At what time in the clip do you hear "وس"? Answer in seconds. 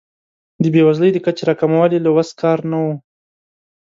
2.15-2.29